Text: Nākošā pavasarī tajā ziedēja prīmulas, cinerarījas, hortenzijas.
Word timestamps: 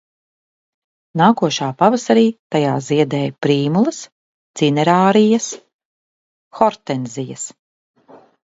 Nākošā 1.21 1.67
pavasarī 1.81 2.23
tajā 2.55 2.71
ziedēja 2.87 3.35
prīmulas, 3.47 4.01
cinerarījas, 4.63 5.51
hortenzijas. 6.63 7.49